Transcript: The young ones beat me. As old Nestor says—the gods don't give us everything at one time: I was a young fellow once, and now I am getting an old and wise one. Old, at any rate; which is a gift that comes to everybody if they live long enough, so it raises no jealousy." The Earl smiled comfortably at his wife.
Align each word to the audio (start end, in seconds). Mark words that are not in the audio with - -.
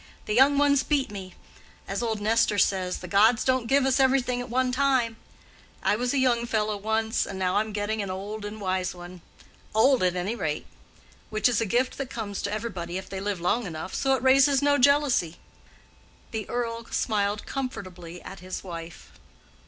The 0.25 0.33
young 0.33 0.57
ones 0.57 0.81
beat 0.81 1.11
me. 1.11 1.35
As 1.87 2.01
old 2.01 2.19
Nestor 2.19 2.57
says—the 2.57 3.07
gods 3.07 3.43
don't 3.45 3.67
give 3.67 3.85
us 3.85 3.99
everything 3.99 4.41
at 4.41 4.49
one 4.49 4.71
time: 4.71 5.15
I 5.83 5.95
was 5.95 6.11
a 6.11 6.17
young 6.17 6.47
fellow 6.47 6.75
once, 6.75 7.27
and 7.27 7.37
now 7.37 7.55
I 7.57 7.61
am 7.61 7.71
getting 7.71 8.01
an 8.01 8.09
old 8.09 8.43
and 8.43 8.59
wise 8.59 8.95
one. 8.95 9.21
Old, 9.75 10.01
at 10.01 10.15
any 10.15 10.33
rate; 10.33 10.65
which 11.29 11.47
is 11.47 11.61
a 11.61 11.67
gift 11.67 11.99
that 11.99 12.09
comes 12.09 12.41
to 12.41 12.51
everybody 12.51 12.97
if 12.97 13.09
they 13.09 13.19
live 13.19 13.39
long 13.39 13.67
enough, 13.67 13.93
so 13.93 14.15
it 14.15 14.23
raises 14.23 14.63
no 14.63 14.79
jealousy." 14.79 15.37
The 16.31 16.49
Earl 16.49 16.85
smiled 16.89 17.45
comfortably 17.45 18.23
at 18.23 18.39
his 18.39 18.63
wife. 18.63 19.11